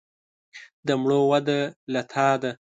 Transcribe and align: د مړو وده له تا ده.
د 0.87 0.89
مړو 1.01 1.21
وده 1.31 1.59
له 1.93 2.01
تا 2.11 2.29
ده. 2.41 2.51